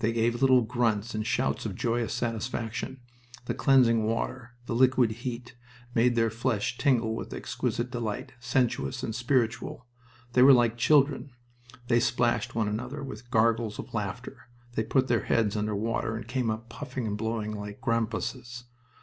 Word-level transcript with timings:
They 0.00 0.12
gave 0.12 0.42
little 0.42 0.60
grunts 0.60 1.14
and 1.14 1.26
shouts 1.26 1.64
of 1.64 1.74
joyous 1.74 2.12
satisfaction. 2.12 3.00
The 3.46 3.54
cleansing 3.54 4.04
water, 4.04 4.52
the 4.66 4.74
liquid 4.74 5.10
heat, 5.24 5.56
made 5.94 6.14
their 6.14 6.28
flesh 6.28 6.76
tingle 6.76 7.14
with 7.14 7.32
exquisite 7.32 7.90
delight, 7.90 8.34
sensuous 8.38 9.02
and 9.02 9.14
spiritual. 9.14 9.86
They 10.34 10.42
were 10.42 10.52
like 10.52 10.76
children. 10.76 11.30
They 11.88 12.00
splashed 12.00 12.54
one 12.54 12.68
another, 12.68 13.02
with 13.02 13.30
gurgles 13.30 13.78
of 13.78 13.94
laughter. 13.94 14.50
They 14.74 14.84
put 14.84 15.08
their 15.08 15.24
heads 15.24 15.56
under 15.56 15.74
water 15.74 16.16
and 16.16 16.28
came 16.28 16.50
up 16.50 16.68
puffing 16.68 17.06
and 17.06 17.16
blowing 17.16 17.58
like 17.58 17.80
grampuses. 17.80 18.64